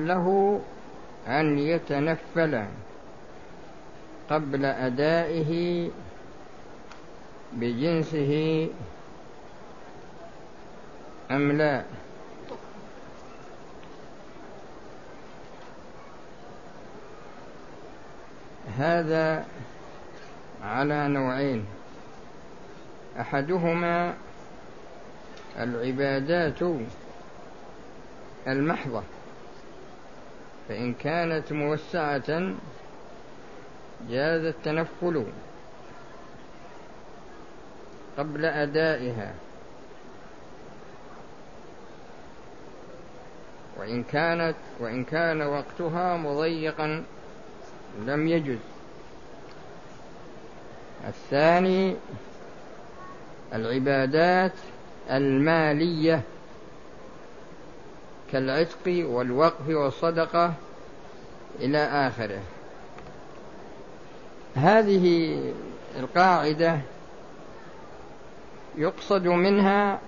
[0.00, 0.60] له
[1.28, 2.64] أن يتنفل
[4.30, 5.90] قبل أدائه
[7.52, 8.68] بجنسه
[11.30, 11.84] أم لا؟
[18.78, 19.46] هذا
[20.62, 21.66] على نوعين.
[23.20, 24.14] أحدهما
[25.58, 26.62] العبادات
[28.46, 29.02] المحضة.
[30.68, 32.54] فإن كانت موسعة
[34.10, 35.26] جاز التنفل
[38.18, 39.34] قبل أدائها.
[43.76, 47.04] وإن كانت وإن كان وقتها مضيقا
[48.06, 48.58] لم يجز.
[51.08, 51.96] الثاني
[53.54, 54.52] العبادات
[55.10, 56.22] المالية.
[58.34, 60.52] كالعتق والوقف والصدقة
[61.60, 62.40] إلى آخره.
[64.54, 65.36] هذه
[65.98, 66.80] القاعدة
[68.76, 69.98] يقصد منها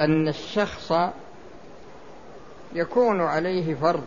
[0.00, 0.92] أن الشخص
[2.74, 4.06] يكون عليه فرض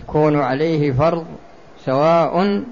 [0.00, 1.26] يكون عليه فرض
[1.84, 2.64] سواء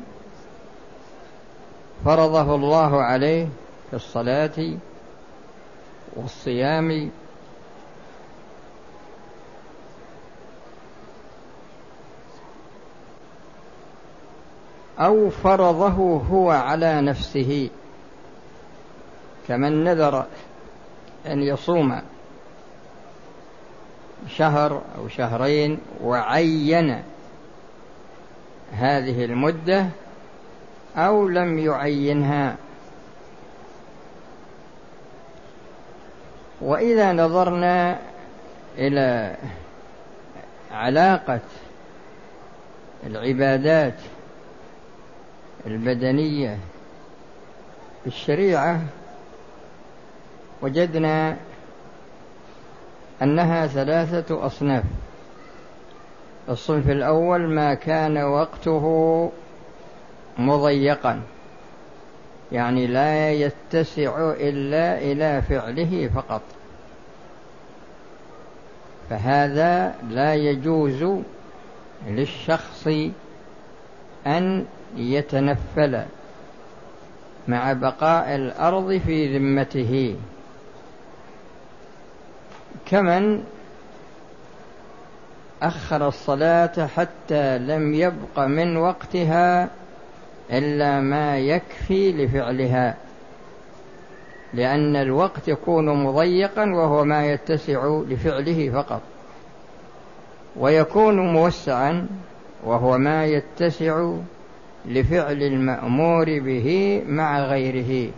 [2.05, 3.49] فرضه الله عليه
[3.91, 4.79] في الصلاة
[6.17, 7.11] والصيام
[15.01, 17.71] أو فرضه هو على نفسه
[19.49, 20.27] كمن نذر
[21.27, 22.01] أن يصوم
[24.29, 27.03] شهر أو شهرين وعين
[28.73, 29.87] هذه المدة
[30.97, 32.57] أو لم يعينها.
[36.61, 37.99] وإذا نظرنا
[38.79, 39.37] إلى
[40.73, 41.41] علاقة
[43.07, 43.95] العبادات
[45.67, 46.59] البدنية
[48.05, 48.81] بالشريعة
[50.63, 51.37] وجدنا
[53.23, 54.85] أنها ثلاثة أصناف.
[56.49, 59.31] الصنف الأول ما كان وقته
[60.39, 61.21] مضيقا.
[62.53, 66.43] يعني لا يتسع إلا إلى فعله فقط.
[69.11, 71.23] فهذا لا يجوز
[72.07, 72.89] للشخص
[74.27, 74.67] أن
[74.97, 76.03] يتنفل
[77.49, 80.17] مع بقاء الأرض في ذمته.
[82.87, 83.45] كمن
[85.63, 89.69] أخر الصلاة حتى لم يبق من وقتها
[90.53, 92.97] إلا ما يكفي لفعلها
[94.55, 99.01] لأن الوقت يكون مضيقا وهو ما يتسع لفعله فقط
[100.57, 102.07] ويكون موسعا
[102.65, 104.13] وهو ما يتسع
[104.87, 108.11] لفعل المأمور به مع غيره.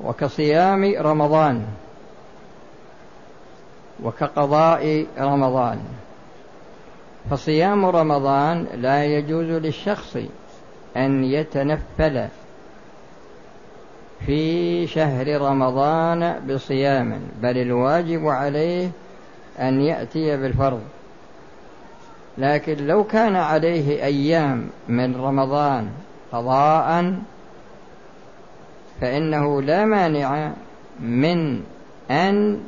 [0.00, 1.66] وكصيام رمضان
[4.02, 5.80] وكقضاء رمضان.
[7.30, 10.16] فصيام رمضان لا يجوز للشخص
[10.96, 12.28] أن يتنفل
[14.26, 18.90] في شهر رمضان بصيام بل الواجب عليه
[19.58, 20.82] أن يأتي بالفرض.
[22.38, 25.88] لكن لو كان عليه أيام من رمضان
[26.32, 27.14] قضاء
[29.00, 30.52] فإنه لا مانع
[31.00, 31.62] من
[32.10, 32.60] أن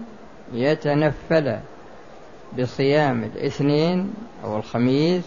[0.52, 1.56] يتنفل
[2.58, 4.14] بصيام الاثنين
[4.44, 5.24] أو الخميس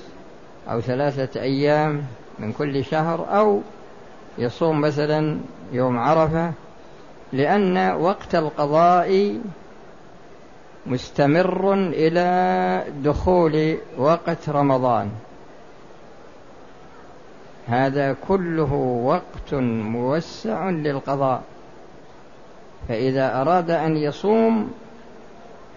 [0.71, 2.03] أو ثلاثة أيام
[2.39, 3.61] من كل شهر أو
[4.37, 5.39] يصوم مثلا
[5.71, 6.51] يوم عرفة
[7.33, 9.39] لأن وقت القضاء
[10.85, 15.09] مستمر إلى دخول وقت رمضان.
[17.67, 18.73] هذا كله
[19.03, 21.43] وقت موسع للقضاء.
[22.87, 24.71] فإذا أراد أن يصوم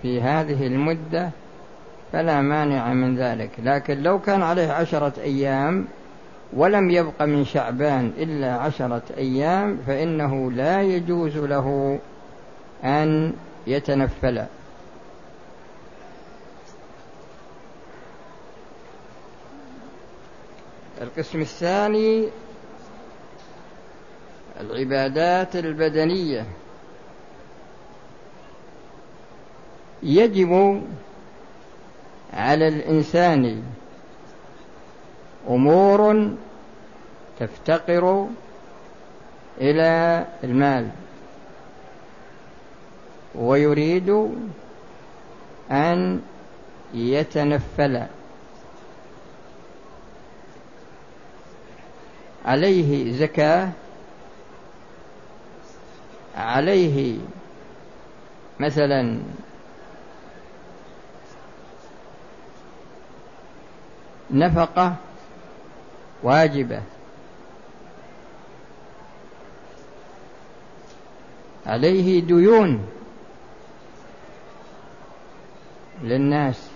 [0.03, 1.31] في هذه المدة
[2.13, 3.51] فلا مانع من ذلك.
[3.59, 5.87] لكن لو كان عليه عشرة أيام
[6.53, 11.99] ولم يبق من شعبان إلا عشرة أيام فإنه لا يجوز له
[12.85, 13.33] أن
[13.67, 14.45] يتنفل.
[21.03, 22.29] القسم الثاني
[24.61, 26.45] العبادات البدنية.
[30.03, 30.83] يجب
[32.33, 33.63] على الإنسان
[35.49, 36.31] أمور
[37.41, 38.27] تفتقر
[39.61, 40.91] إلى المال
[43.35, 44.31] ويريد
[45.71, 46.21] أن
[46.95, 48.07] يتنفل.
[52.49, 53.69] عليه زكاة
[56.37, 57.19] عليه
[58.61, 59.19] مثلا
[64.31, 64.95] نفقة
[66.23, 66.83] واجبة.
[71.67, 72.87] عليه ديون
[76.03, 76.71] للناس.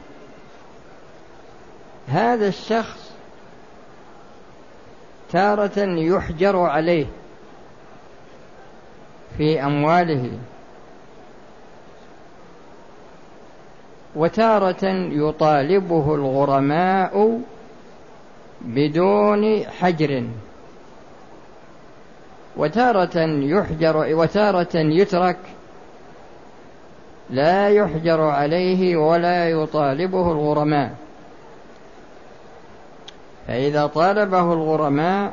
[2.08, 3.12] هذا الشخص
[5.30, 7.06] تارة يحجر عليه
[9.38, 10.30] في أمواله.
[14.16, 17.40] وتارة يطالبه الغرماء
[18.60, 20.24] بدون حجر.
[22.56, 25.38] وتارة يحجر وتارة يترك
[27.30, 30.94] لا يحجر عليه ولا يطالبه الغرماء.
[33.46, 35.32] فإذا طالبه الغرماء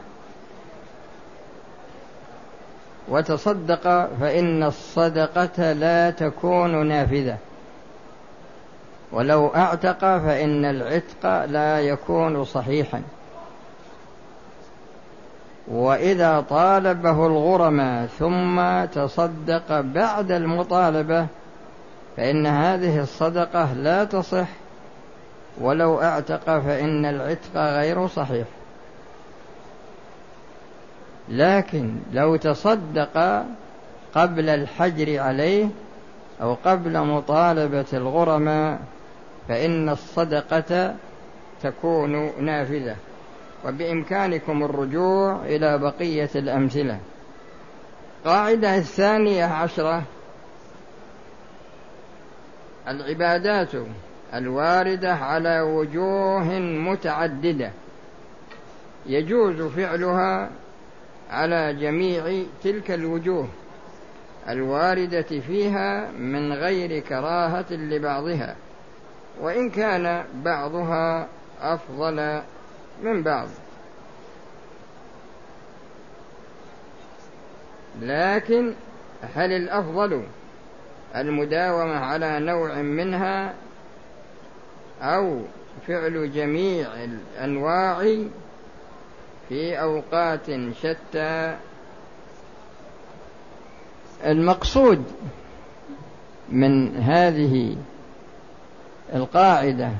[3.10, 7.38] وتصدق فإن الصدقة لا تكون نافذة.
[9.12, 13.02] ولو أعتق فإن العتق لا يكون صحيحا.
[15.68, 21.28] وإذا طالبه الغرماء ثم تصدق بعد المطالبة
[22.18, 24.48] فإن هذه الصدقة لا تصح.
[25.62, 28.48] ولو أعتق فإن العتق غير صحيح.
[31.30, 33.44] لكن لو تصدق
[34.16, 35.68] قبل الحجر عليه
[36.42, 38.80] أو قبل مطالبة الغرماء
[39.50, 40.96] فإن الصدقة
[41.64, 42.96] تكون نافذة
[43.66, 47.00] وبإمكانكم الرجوع إلى بقية الأمثلة.
[48.26, 50.04] قاعدة الثانية عشرة.
[52.88, 53.72] العبادات
[54.34, 57.72] الواردة على وجوه متعددة.
[59.06, 60.50] يجوز فعلها
[61.32, 63.48] على جميع تلك الوجوه.
[64.50, 68.56] الواردة فيها من غير كراهة لبعضها.
[69.40, 71.28] وإن كان بعضها
[71.62, 72.42] أفضل
[73.04, 73.48] من بعض.
[78.02, 78.74] لكن
[79.36, 80.24] هل الأفضل
[81.16, 83.54] المداومة على نوع منها
[85.02, 85.42] أو
[85.88, 88.18] فعل جميع الأنواع
[89.50, 90.48] في أوقات
[90.82, 91.58] شتى؟
[94.26, 95.04] المقصود
[96.50, 97.78] من هذه
[99.14, 99.92] القاعدة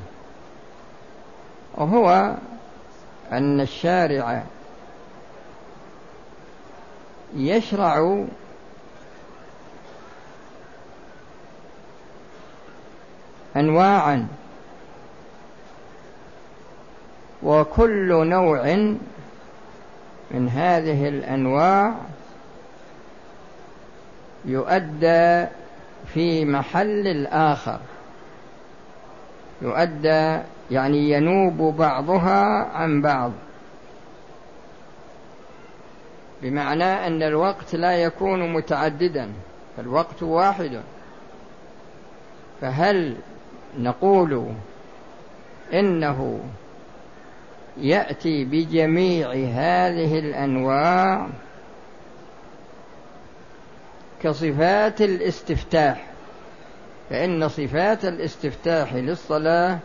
[1.76, 2.36] وهو
[3.32, 4.44] أن الشارع
[7.36, 8.26] يشرع
[13.56, 14.28] أنواعا
[17.44, 18.76] وكل نوع
[20.32, 21.96] من هذه الأنواع
[24.46, 25.46] يؤدى
[26.14, 27.80] في محل الآخر.
[29.62, 30.40] يؤدى
[30.72, 33.32] يعني ينوب بعضها عن بعض.
[36.42, 39.30] بمعنى أن الوقت لا يكون متعددا
[39.78, 40.82] فالوقت واحد.
[42.62, 43.16] فهل
[43.78, 44.54] نقول
[45.74, 46.40] إنه
[47.78, 51.28] يأتي بجميع هذه الأنواع
[54.22, 56.09] كصفات الاستفتاح؟
[57.10, 59.80] فإن صفات الاستفتاح للصلاة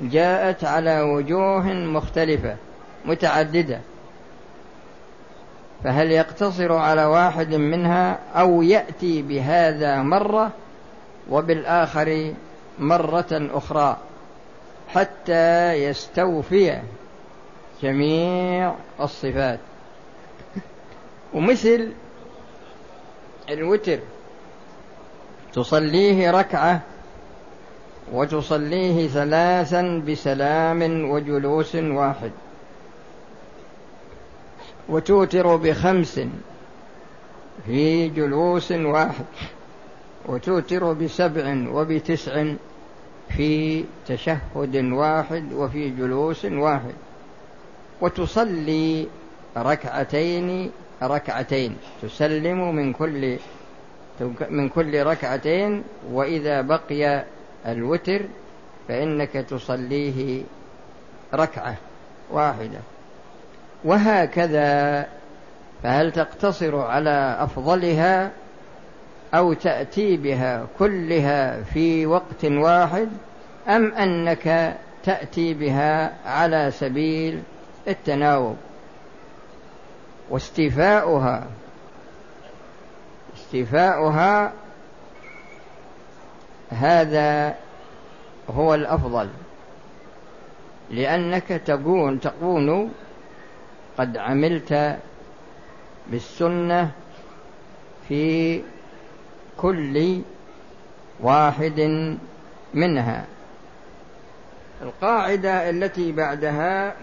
[0.00, 2.56] جاءت على وجوه مختلفة
[3.04, 3.80] متعددة.
[5.84, 10.50] فهل يقتصر على واحد منها أو يأتي بهذا مرة
[11.30, 12.34] وبالآخر
[12.78, 13.96] مرة أخرى
[14.88, 16.78] حتى يستوفي
[17.82, 19.58] جميع الصفات؟
[21.34, 21.92] ومثل
[23.48, 23.98] الوتر.
[25.56, 26.80] تصليه ركعة
[28.12, 32.30] وتصليه ثلاثا بسلام وجلوس واحد.
[34.88, 36.20] وتوتر بخمس
[37.66, 39.24] في جلوس واحد.
[40.26, 42.44] وتوتر بسبع وبتسع
[43.28, 46.94] في تشهد واحد وفي جلوس واحد.
[48.00, 49.06] وتصلي
[49.56, 50.70] ركعتين
[51.02, 51.76] ركعتين.
[52.02, 53.36] تسلم من كل
[54.50, 55.82] من كل ركعتين
[56.12, 57.24] وإذا بقي
[57.66, 58.22] الوتر
[58.88, 59.46] فإنك
[65.82, 68.30] فهل تقتصر على أفضلها
[69.34, 73.08] أو تأتي بها كلها في وقت واحد
[73.68, 77.42] أم أنك تأتي بها على سبيل
[77.88, 78.56] التناوب؟
[80.30, 81.46] واستيفاؤها
[83.46, 84.52] استيفاؤها
[86.70, 87.56] هذا
[88.50, 89.28] هو الأفضل
[90.90, 92.92] لأنك تكون تكون
[93.98, 94.98] قد عملت
[96.10, 96.90] بالسنة
[98.08, 98.62] في
[99.56, 100.20] كل
[101.20, 101.80] واحد
[102.74, 103.24] منها.
[104.82, 106.94] القاعدة التي بعدها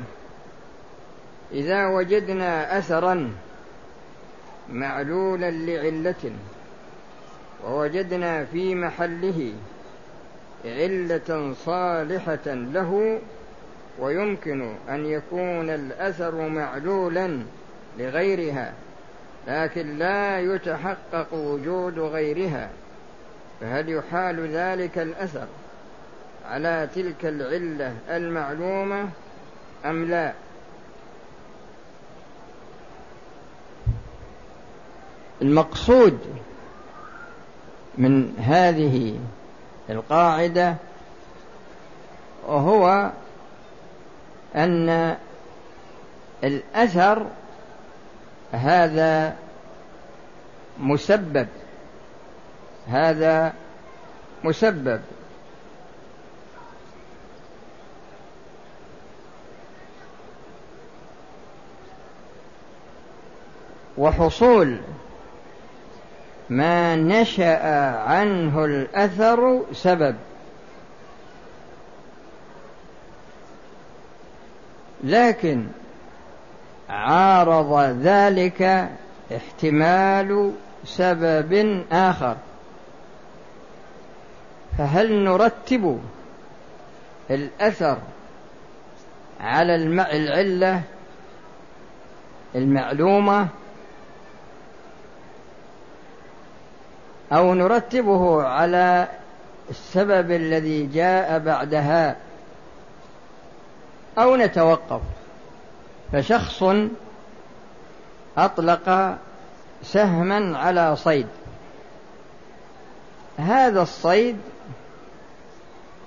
[1.51, 3.31] إذا وجدنا أثرا
[4.69, 6.31] معلولا لعلة
[7.65, 9.53] ووجدنا في محله
[10.65, 13.19] علة صالحة له
[13.99, 17.39] ويمكن أن يكون الأثر معلولا
[17.97, 18.73] لغيرها
[19.47, 22.69] لكن لا يتحقق وجود غيرها
[23.61, 25.47] فهل يحال ذلك الأثر
[26.49, 29.09] على تلك العلة المعلومة
[29.85, 30.33] أم لا؟
[35.43, 36.19] المقصود
[37.97, 39.19] من هذه
[39.89, 40.75] القاعدة
[42.47, 43.11] وهو
[44.55, 45.17] أن
[46.43, 47.25] الأثر
[48.51, 49.35] هذا
[50.79, 51.47] مسبب
[52.87, 53.53] هذا
[54.43, 55.01] مسبب.
[63.97, 64.77] وحصول
[66.49, 67.65] ما نشأ
[67.97, 70.15] عنه الأثر سبب.
[75.03, 75.67] لكن
[76.89, 78.89] عارض ذلك
[79.35, 80.53] احتمال
[80.85, 82.37] سبب آخر.
[84.77, 85.99] فهل نرتب
[87.31, 87.97] الأثر
[89.41, 90.81] على العلة
[92.55, 93.47] المعلومة
[97.33, 99.07] أو نرتبه على
[99.69, 102.15] السبب الذي جاء بعدها
[104.17, 105.01] أو نتوقف.
[106.11, 106.63] فشخص
[108.37, 109.17] أطلق
[109.83, 111.27] سهما على صيد.
[113.37, 114.37] هذا الصيد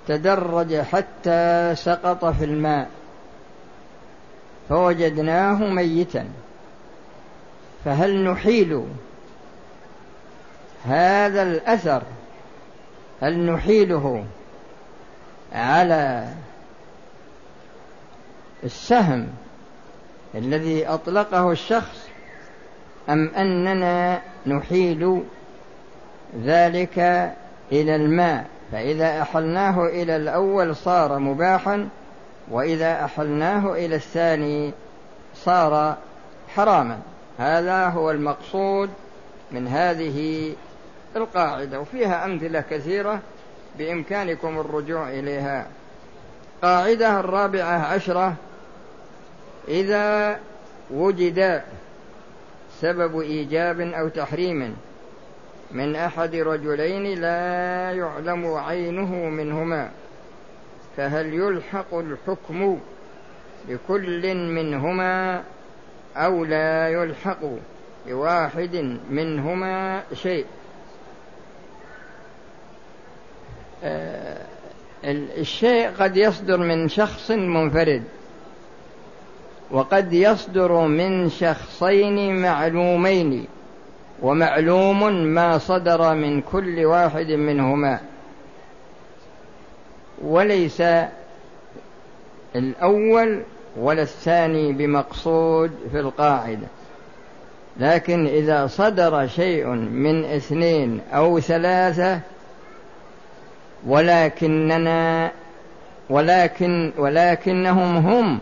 [0.07, 2.89] تدرج حتى سقط في الماء.
[4.69, 6.25] فوجدناه ميتا.
[7.85, 8.85] فهل نحيل
[10.87, 12.01] هذا الأثر
[13.21, 14.25] هل نحيله
[15.53, 16.27] على
[18.63, 19.27] السهم
[20.35, 22.07] الذي أطلقه الشخص
[23.09, 25.23] أم أننا نحيل
[26.43, 26.99] ذلك
[27.71, 31.89] إلى الماء؟ فإذا أحلناه إلى الأول صار مباحا
[32.51, 34.73] وإذا أحلناه إلى الثاني
[35.35, 35.97] صار
[36.55, 36.99] حراما.
[37.39, 38.89] هذا هو المقصود
[39.51, 40.51] من هذه
[41.17, 43.21] القاعدة وفيها أمثلة كثيرة
[43.77, 45.67] بإمكانكم الرجوع إليها.
[46.61, 48.35] قاعدة الرابعة عشرة
[49.67, 50.39] إذا
[50.91, 51.61] وجد
[52.81, 54.75] سبب إيجاب أو تحريم
[55.71, 59.89] من أحد رجلين لا يعلم عينه منهما
[60.97, 62.79] فهل يلحق الحكم
[63.69, 65.43] بكل منهما
[66.15, 67.39] أو لا يلحق
[68.07, 70.45] بواحد منهما شيء؟
[75.37, 78.03] الشيء قد يصدر من شخص منفرد
[79.71, 83.45] وقد يصدر من شخصين معلومين
[84.21, 87.99] ومعلوم ما صدر من كل واحد منهما.
[90.21, 90.83] وليس
[92.55, 93.41] الأول
[93.77, 96.67] ولا الثاني بمقصود في القاعدة.
[97.79, 102.19] لكن إذا صدر شيء من اثنين أو ثلاثة
[103.87, 105.31] ولكننا
[106.09, 108.39] ولكن ولكنهم هم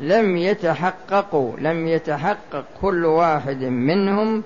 [0.00, 4.42] لم يتحققوا لم يتحقق كل واحد منهم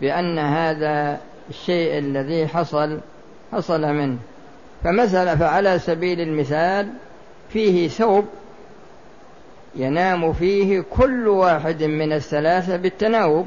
[0.00, 1.20] بأن هذا
[1.50, 3.00] الشيء الذي حصل
[3.52, 4.16] حصل منه.
[4.84, 6.88] فمثلا فعلى سبيل المثال
[7.52, 8.24] فيه ثوب
[9.76, 13.46] ينام فيه كل واحد من الثلاثة بالتناوب.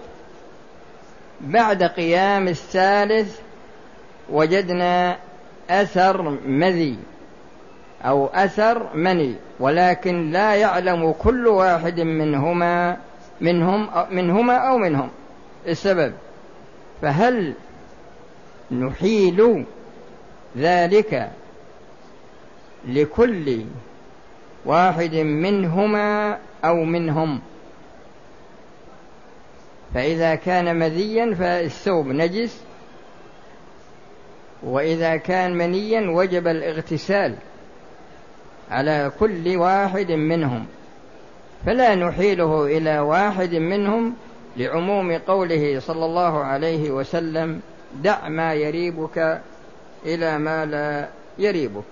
[1.41, 3.39] بعد قيام الثالث
[4.29, 5.17] وجدنا
[5.71, 6.97] أثر مذي
[8.05, 12.97] أو أثر مني ولكن لا يعلم كل واحد منهما
[13.41, 15.09] منهم منهما أو منهم
[15.67, 16.13] السبب.
[17.01, 17.53] فهل
[18.71, 19.65] نحيل
[20.57, 21.31] ذلك
[22.87, 23.61] لكل
[24.65, 27.39] واحد منهما أو منهم؟
[29.93, 32.61] فإذا كان مذيا فالثوب نجس
[34.63, 37.35] وإذا كان منيا وجب الاغتسال
[38.71, 40.65] على كل واحد منهم.
[41.65, 44.13] فلا نحيله إلى واحد منهم
[44.57, 47.61] لعموم قوله صلى الله عليه وسلم
[47.95, 49.41] دع ما يريبك
[50.05, 51.83] إلى ما لا يريبك.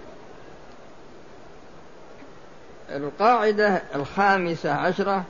[2.89, 5.23] القاعدة الخامسة عشرة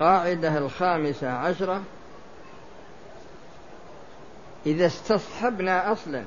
[0.00, 1.82] قاعدة الخامسة عشرة
[4.66, 6.24] إذا استصحبنا أصلا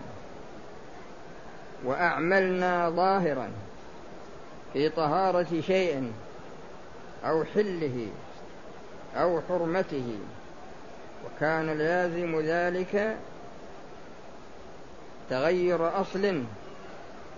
[1.84, 3.50] وأعملنا ظاهرا
[4.74, 6.12] في طهارة شيء
[7.26, 8.08] أو حله
[9.16, 10.18] أو حرمته
[11.26, 13.18] وكان لازم ذلك
[15.30, 16.44] تغير أصل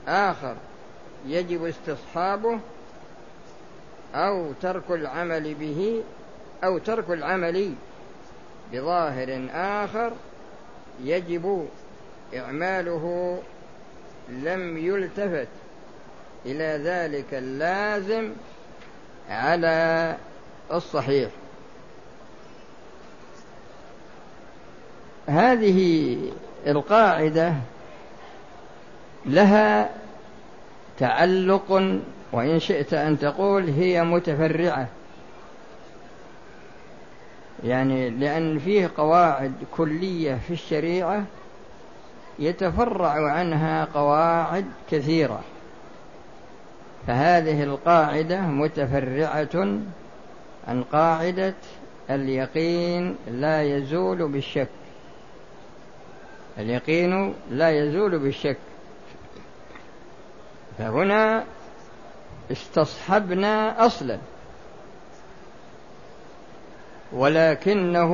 [0.08, 0.56] آخر
[1.26, 2.60] يجب استصحابه
[4.16, 6.04] أو ترك العمل به
[6.64, 7.74] أو ترك العمل
[8.74, 10.14] بظاهر آخر
[11.04, 11.68] يجب
[12.36, 13.38] إعماله
[14.30, 15.48] لم يلتفت
[16.46, 18.32] إلى ذلك اللازم
[19.30, 20.16] على
[20.74, 21.30] الصحيح.
[25.28, 26.18] هذه
[26.68, 27.54] القاعدة
[29.26, 29.90] لها
[31.00, 32.00] تعلق
[32.32, 34.88] وإن شئت أن تقول هي متفرعة.
[37.64, 41.24] يعني لأن فيه قواعد كلية في الشريعة
[42.40, 45.42] يتفرع عنها قواعد كثيرة.
[47.08, 49.80] فهذه القاعدة متفرعة
[50.68, 51.54] عن قاعدة
[52.10, 54.68] اليقين لا يزول بالشك.
[56.58, 58.58] اليقين لا يزول بالشك.
[60.78, 61.44] فهنا
[62.52, 64.18] استصحبنا أصلا.
[67.14, 68.14] ولكنه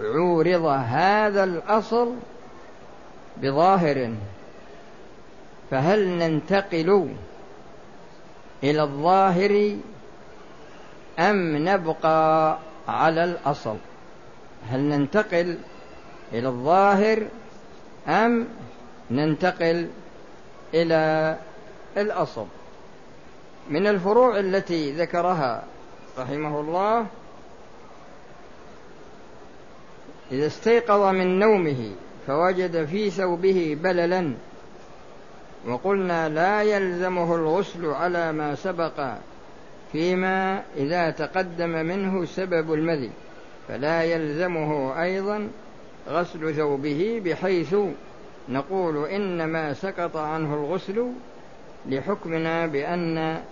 [0.00, 2.14] عورض هذا الأصل
[3.36, 4.14] بظاهر.
[5.70, 7.14] فهل ننتقل
[8.64, 9.76] إلى الظاهر
[11.18, 13.76] أم نبقى على الأصل؟
[14.70, 15.58] هل ننتقل
[16.32, 17.26] إلى الظاهر
[18.08, 18.48] أم
[19.10, 19.88] ننتقل
[20.74, 21.36] إلى
[21.96, 22.46] الأصل؟
[23.70, 25.62] من الفروع التي ذكرها
[26.18, 27.06] رحمه الله
[30.32, 31.90] إذا استيقظ من نومه
[32.26, 34.32] فوجد في ثوبه بللا
[35.66, 39.14] وقلنا لا يلزمه الغسل على ما سبق
[39.92, 43.10] فيما إذا تقدم منه سبب المذي
[43.68, 45.48] فلا يلزمه أيضا
[46.08, 47.74] غسل ثوبه بحيث
[48.48, 51.12] نقول إنما سقط عنه الغسل
[51.88, 53.42] لحكمنا بأن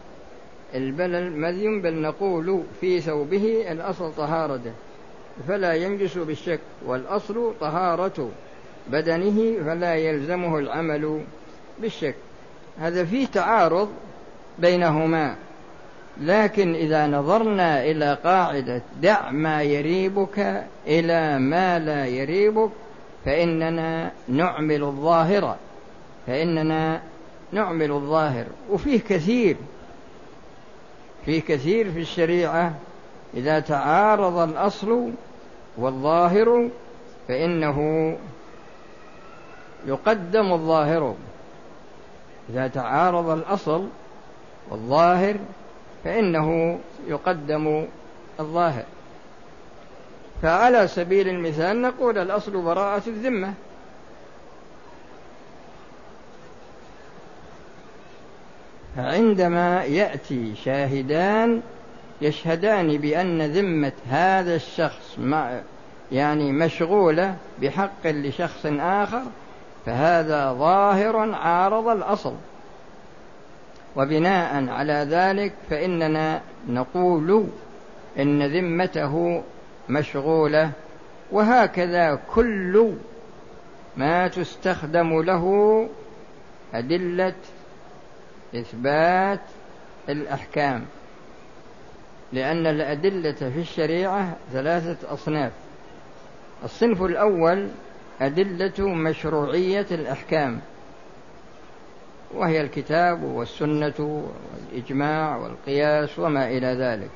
[0.74, 4.72] البلل مذي بل نقول في ثوبه الأصل طهارته.
[5.48, 8.30] فلا ينجس بالشك والأصل طهارة
[8.88, 11.24] بدنه فلا يلزمه العمل
[11.78, 12.14] بالشك.
[12.80, 13.88] هذا فيه تعارض
[14.58, 15.36] بينهما
[16.20, 22.70] لكن إذا نظرنا إلى قاعدة دع ما يريبك إلى ما لا يريبك
[23.24, 25.56] فإننا نعمل الظاهر
[26.26, 27.02] فإننا
[27.52, 28.46] نعمل الظاهر.
[28.70, 29.56] وفيه كثير
[31.26, 32.74] فيه كثير في الشريعة
[33.36, 35.10] إذا تعارض الأصل
[35.76, 36.70] والظاهر
[37.28, 37.78] فإنه
[39.86, 41.14] يقدم الظاهر.
[42.50, 43.88] إذا تعارض الأصل
[44.70, 45.36] والظاهر
[46.04, 47.86] فإنه يقدم
[48.40, 48.84] الظاهر.
[50.42, 53.54] فعلى سبيل المثال نقول الأصل براءة الذمة.
[58.96, 61.62] فعندما يأتي شاهدان
[62.24, 65.18] يشهدان بأن ذمة هذا الشخص
[66.12, 69.22] يعني مشغولة بحق لشخص آخر
[69.86, 72.34] فهذا ظاهر عارض الأصل.
[73.96, 77.46] وبناء على ذلك فإننا نقول
[78.18, 79.42] إن ذمته
[79.88, 80.70] مشغولة
[81.32, 82.92] وهكذا كل
[83.96, 85.88] ما تستخدم له
[86.74, 87.34] أدلة
[88.54, 89.40] إثبات
[90.08, 90.84] الأحكام.
[92.34, 95.52] لأن الأدلة في الشريعة ثلاثة أصناف.
[96.64, 97.68] الصنف الأول
[98.20, 100.60] أدلة مشروعية الأحكام
[102.34, 104.28] وهي الكتاب والسنة
[104.70, 107.10] والإجماع والقياس وما إلى ذلك.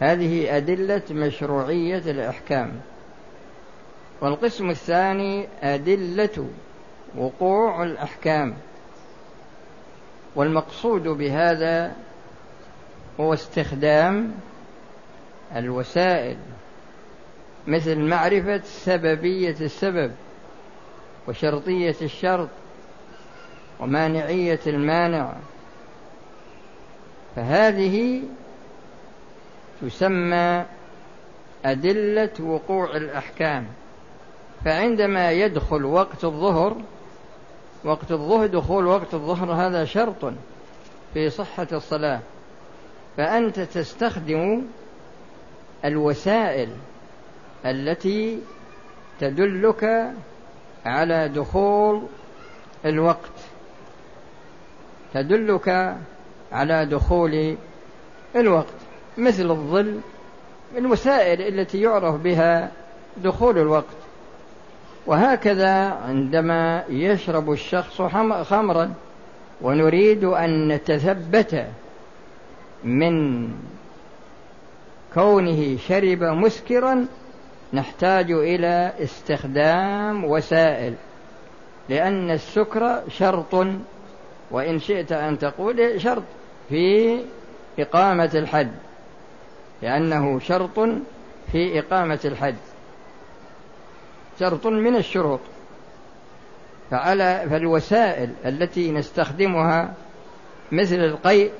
[0.00, 2.72] هذه أدلة مشروعية الأحكام.
[4.20, 6.48] والقسم الثاني أدلة
[7.16, 8.54] وقوع الأحكام.
[10.36, 12.05] والمقصود بهذا
[13.20, 14.34] هو استخدام
[15.56, 16.36] الوسائل
[17.66, 20.12] مثل معرفة سببية السبب
[21.28, 22.48] وشرطية الشرط
[23.80, 25.32] ومانعية المانع.
[27.36, 28.22] فهذه
[29.82, 30.64] تسمى
[31.64, 33.66] أدلة وقوع الأحكام.
[34.64, 36.76] فعندما يدخل وقت الظهر
[37.84, 40.32] وقت الظهر دخول وقت الظهر هذا شرط
[41.14, 42.20] في صحة الصلاة.
[43.16, 44.66] فأنت تستخدم
[45.84, 46.68] الوسائل
[47.66, 48.38] التي
[49.20, 50.12] تدلك
[50.86, 52.02] على دخول
[52.84, 53.30] الوقت
[55.14, 55.96] تدلك
[56.52, 57.56] على دخول
[58.36, 58.74] الوقت
[59.18, 60.00] مثل الظل
[60.76, 62.70] الوسائل التي يعرف بها
[63.16, 63.96] دخول الوقت.
[65.06, 68.02] وهكذا عندما يشرب الشخص
[68.42, 68.94] خمرا
[69.62, 71.66] ونريد أن نتثبت
[72.84, 73.48] من
[75.14, 77.06] كونه شرب مسكرا
[77.72, 80.94] نحتاج إلى استخدام وسائل
[81.88, 83.66] لأن السكر شرط
[84.50, 86.22] وإن شئت أن تقول شرط
[86.68, 87.20] في
[87.78, 88.72] إقامة الحد
[89.82, 90.78] لأنه شرط
[91.52, 92.56] في إقامة الحد
[94.40, 95.40] شرط من الشروط.
[96.90, 99.94] فعلى فالوسائل التي نستخدمها
[100.72, 101.52] مثل القيء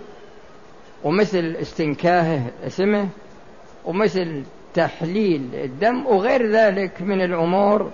[1.05, 3.09] ومثل استنكاه اسمه
[3.85, 4.43] ومثل
[4.75, 7.91] تحليل الدم وغير ذلك من الأمور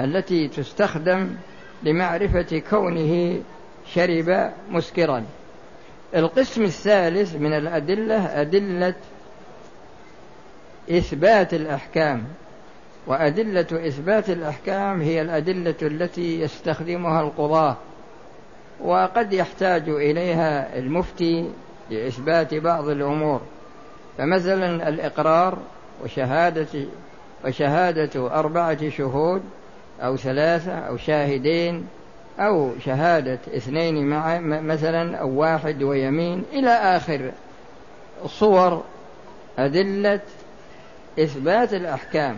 [0.00, 1.36] التي تستخدم
[1.82, 3.40] لمعرفة كونه
[3.94, 5.24] شرب مسكرا.
[6.14, 8.94] القسم الثالث من الأدلة أدلة
[10.90, 12.24] إثبات الأحكام
[13.06, 17.76] وأدلة إثبات الأحكام هي الأدلة التي يستخدمها القضاة
[18.80, 21.50] وقد يحتاج إليها المفتي
[21.90, 23.40] لإثبات بعض الأمور.
[24.18, 25.58] فمثلا الإقرار
[26.04, 26.84] وشهادة
[27.44, 29.42] وشهادة أربعة شهود
[30.00, 31.86] أو ثلاثة أو شاهدين
[32.38, 37.32] أو شهادة اثنين مع مثلا أو واحد ويمين إلى آخر
[38.26, 38.84] صور
[39.58, 40.20] أدلة
[41.18, 42.36] إثبات الأحكام.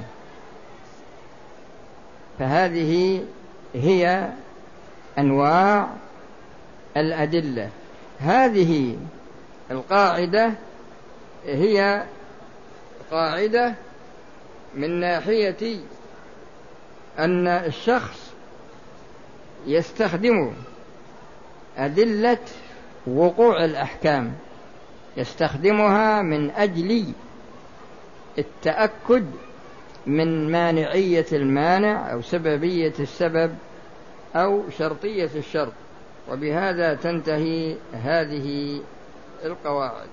[2.38, 3.22] فهذه
[3.74, 4.28] هي
[5.18, 5.88] أنواع
[6.96, 7.68] الأدلة.
[8.20, 8.96] هذه
[9.70, 10.52] القاعدة
[11.46, 12.04] هي
[13.10, 13.74] قاعدة
[14.74, 15.80] من ناحية
[17.18, 18.32] أن الشخص
[19.66, 20.52] يستخدم
[21.78, 22.38] أدلة
[23.06, 24.32] وقوع الأحكام
[25.16, 27.04] يستخدمها من أجل
[28.38, 29.26] التأكد
[30.06, 33.54] من مانعية المانع أو سببية السبب
[34.36, 35.72] أو شرطية الشرط.
[36.30, 38.80] وبهذا تنتهي هذه
[39.44, 40.08] القواعد.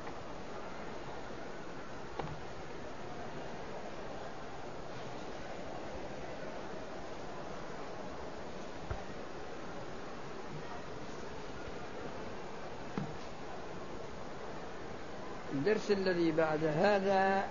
[15.53, 17.43] الدرس الذي بعد هذا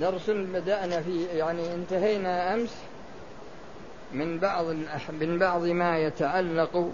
[0.00, 2.74] درس بدأنا فيه يعني انتهينا أمس
[4.12, 4.64] من بعض
[5.20, 6.92] من بعض ما يتعلق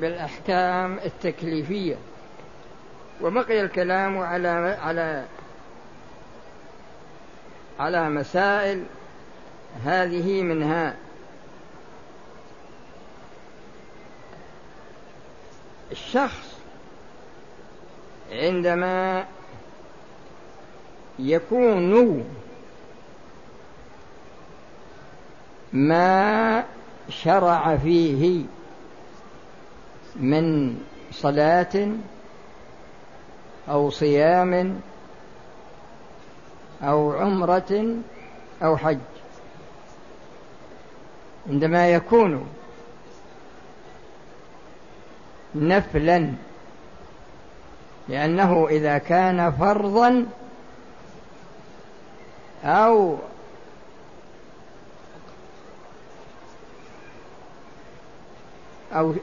[0.00, 1.96] بالأحكام التكليفية.
[3.20, 4.48] وبقي الكلام على
[4.82, 5.24] على
[7.80, 8.84] على مسائل
[9.84, 10.96] هذه منها.
[15.92, 16.52] الشخص
[18.32, 19.24] عندما
[21.18, 22.24] يكون
[25.72, 26.64] ما
[27.08, 28.44] شرع فيه
[30.16, 30.76] من
[31.12, 31.88] صلاة
[33.68, 34.80] أو صيام
[36.82, 37.96] أو عمرة
[38.62, 38.98] أو حج.
[41.48, 42.46] عندما يكون
[45.54, 46.32] نفلا
[48.08, 50.26] لأنه إذا كان فرضا
[52.64, 53.18] أو
[58.92, 59.14] أو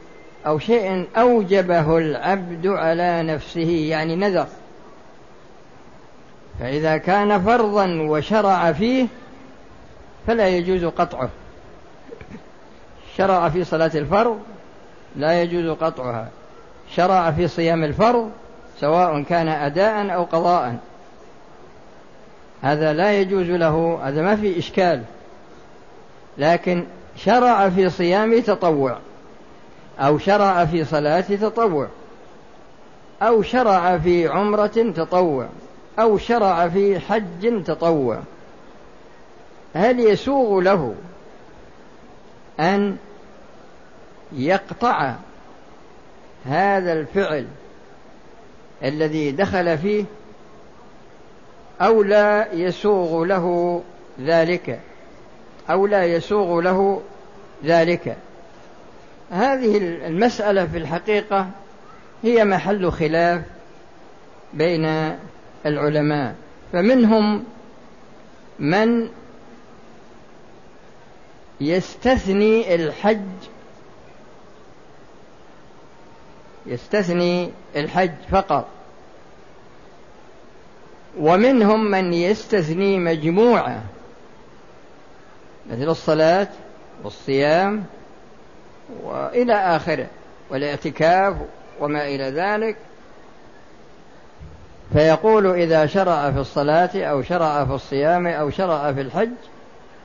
[0.46, 4.46] أو شيء أوجبه العبد على نفسه يعني نذر.
[6.60, 9.06] فإذا كان فرضا وشرع فيه
[10.26, 11.28] فلا يجوز قطعه.
[13.16, 14.38] شرع في صلاة الفرض
[15.16, 16.28] لا يجوز قطعها.
[16.94, 18.30] شرع في صيام الفرض
[18.80, 20.76] سواء كان أداء أو قضاء.
[22.62, 25.02] هذا لا يجوز له هذا ما في إشكال.
[26.38, 26.84] لكن
[27.16, 28.98] شرع في صيام تطوع.
[30.00, 31.88] أو شرع في صلاة تطوع.
[33.22, 35.48] أو شرع في عمرة تطوع.
[35.98, 38.18] أو شرع في حج تطوع.
[39.74, 40.94] هل يسوغ له
[42.60, 42.96] أن
[44.32, 45.14] يقطع
[46.46, 47.46] هذا الفعل
[48.84, 50.04] الذي دخل فيه
[51.80, 53.82] أو لا يسوغ له
[54.20, 54.80] ذلك؟
[55.70, 57.02] أو لا يسوغ له
[57.64, 58.16] ذلك؟
[59.30, 61.50] هذه المسألة في الحقيقة
[62.22, 63.42] هي محل خلاف
[64.54, 65.14] بين
[65.66, 66.34] العلماء.
[66.72, 67.44] فمنهم
[68.58, 69.08] من
[71.60, 73.20] يستثني الحج
[76.66, 78.68] يستثني الحج فقط.
[81.18, 83.82] ومنهم من يستثني مجموعة
[85.70, 86.48] مثل الصلاة
[87.04, 87.84] والصيام
[89.04, 90.06] وإلى آخره
[90.50, 91.34] والاعتكاف
[91.80, 92.76] وما إلى ذلك.
[94.92, 99.30] فيقول إذا شرع في الصلاة أو شرع في الصيام أو شرع في الحج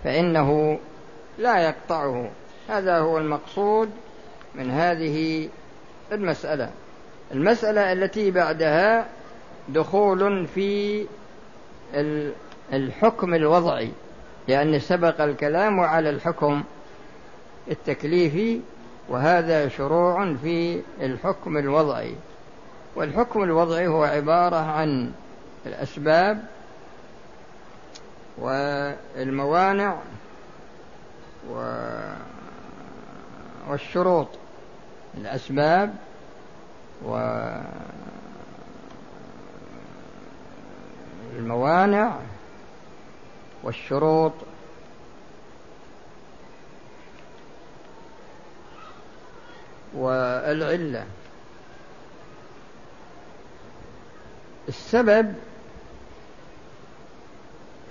[0.04, 0.80] فإنه
[1.38, 2.30] لا يقطعه.
[2.70, 3.90] هذا هو المقصود
[4.56, 5.50] من هذه
[6.12, 6.70] المسألة.
[7.32, 9.06] المسألة التي بعدها
[9.70, 11.06] دخول في
[12.74, 13.92] الحكم الوضعي
[14.48, 16.64] لأن سبق الكلام على الحكم
[17.72, 18.60] التكليفي
[19.10, 22.16] وهذا شروع في الحكم الوضعي.
[22.96, 25.12] والحكم الوضعي هو عبارة عن
[25.66, 26.46] الأسباب
[28.38, 29.96] والموانع
[33.70, 34.28] والشروط.
[35.18, 35.94] الأسباب
[41.34, 42.16] والموانع
[43.64, 44.34] والشروط
[49.96, 51.06] والعلة.
[54.68, 55.34] السبب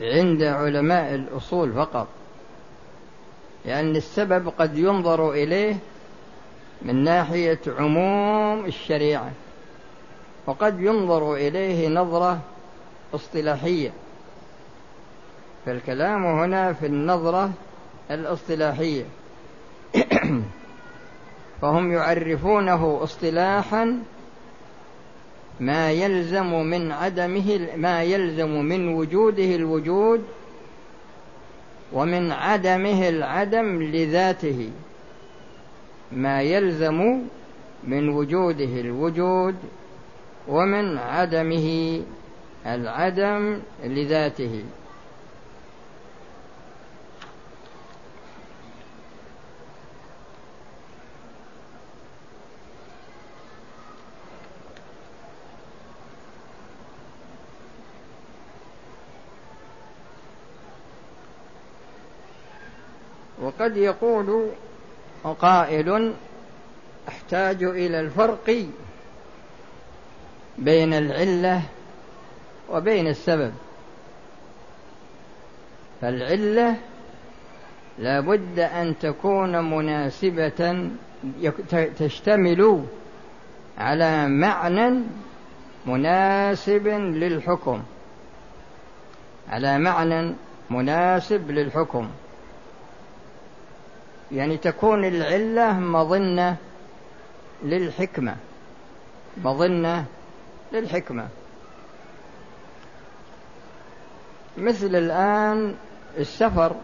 [0.00, 2.08] عند علماء الأصول فقط
[3.64, 5.76] لأن السبب قد ينظر إليه
[6.82, 9.32] من ناحية عموم الشريعة
[10.46, 12.40] وقد ينظر إليه نظرة
[13.14, 13.92] اصطلاحية.
[15.66, 17.50] فالكلام هنا في النظرة
[18.10, 19.04] الاصطلاحية.
[21.64, 23.98] فهم يعرفونه اصطلاحا
[25.60, 30.24] ما يلزم من عدمه ما يلزم من وجوده الوجود
[31.92, 34.70] ومن عدمه العدم لذاته.
[36.12, 37.22] ما يلزم
[37.84, 39.54] من وجوده الوجود
[40.48, 42.00] ومن عدمه
[42.66, 44.64] العدم لذاته.
[63.58, 64.50] وقد يقول
[65.24, 66.14] قائل
[67.08, 68.66] أحتاج إلى الفرق
[70.58, 71.62] بين العلة
[72.70, 73.52] وبين السبب.
[76.00, 76.76] فالعلة
[77.98, 80.90] لا بد أن تكون مناسبة
[81.98, 82.84] تشتمل
[83.78, 85.00] على معنى
[85.86, 87.82] مناسب للحكم
[89.50, 90.34] على معنى
[90.70, 92.10] مناسب للحكم.
[94.34, 96.56] يعني تكون العلة مظنة
[97.62, 98.36] للحكمة.
[99.36, 100.04] مظنة
[100.72, 101.28] للحكمة.
[104.58, 105.74] مثل الآن
[106.18, 106.76] السفر.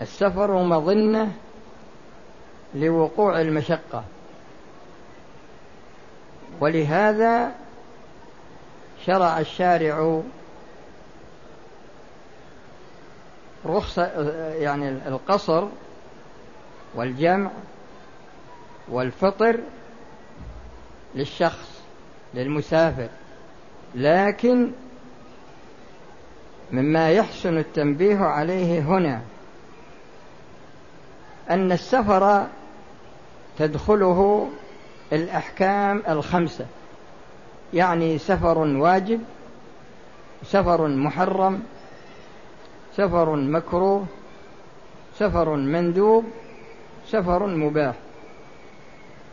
[0.00, 1.32] السفر مظنة
[2.74, 4.04] لوقوع المشقة.
[6.60, 7.52] ولهذا
[9.06, 10.22] شرع الشارع
[13.66, 15.68] رخصة يعني القصر
[16.94, 17.50] والجمع
[18.88, 19.60] والفطر
[21.14, 21.82] للشخص
[22.34, 23.08] للمسافر.
[23.94, 24.72] لكن
[26.72, 29.20] مما يحسن التنبيه عليه هنا
[31.50, 32.46] أن السفر
[33.58, 34.48] تدخله
[35.12, 36.66] الأحكام الخمسة.
[37.74, 39.20] يعني سفر واجب
[40.42, 41.62] سفر محرم
[42.96, 44.06] سفر مكروه
[45.18, 46.24] سفر مندوب
[47.06, 47.94] سفر مباح.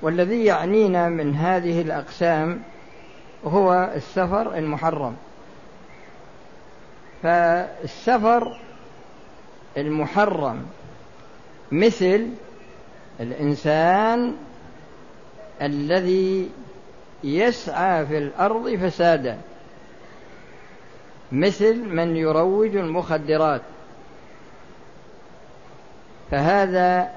[0.01, 2.61] والذي يعنينا من هذه الأقسام
[3.45, 5.15] هو السفر المحرم.
[7.23, 8.59] فالسفر
[9.77, 10.65] المحرم
[11.71, 12.29] مثل
[13.19, 14.35] الإنسان
[15.61, 16.49] الذي
[17.23, 19.37] يسعى في الأرض فسادا.
[21.33, 23.61] مثل من يروج المخدرات.
[26.31, 27.09] فهذا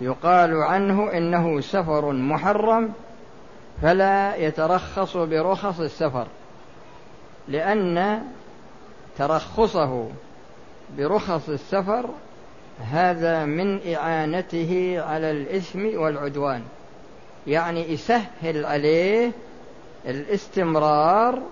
[0.00, 2.92] يقال عنه إنه سفر محرم
[3.82, 6.26] فلا يترخص برخص السفر
[7.48, 8.22] لأن
[9.18, 10.08] ترخصه
[10.98, 12.10] برخص السفر
[12.80, 16.62] هذا من إعانته على الإثم والعدوان.
[17.46, 19.32] يعني يسهل عليه
[20.06, 21.42] الاستمرار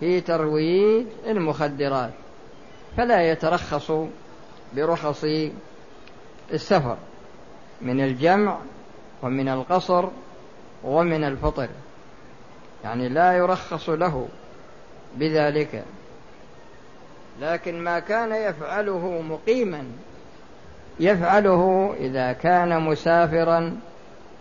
[0.00, 2.10] في ترويج المخدرات
[2.96, 3.92] فلا يترخص
[4.76, 5.24] برخص
[6.52, 6.96] السفر
[7.82, 8.58] من الجمع
[9.22, 10.08] ومن القصر
[10.84, 11.68] ومن الفطر
[12.84, 14.28] يعني لا يرخص له
[15.16, 15.84] بذلك.
[17.40, 19.84] لكن ما كان يفعله مقيما
[21.00, 23.76] يفعله إذا كان مسافرا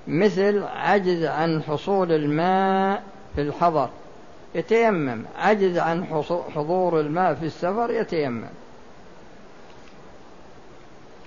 [0.07, 3.03] مثل عجز عن حصول الماء
[3.35, 3.89] في الحضر.
[4.55, 5.23] يتيمم.
[5.37, 6.23] عجز عن
[6.55, 8.49] حضور الماء في السفر يتيمم.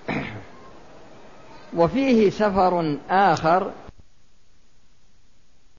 [1.77, 3.71] وفيه سفر آخر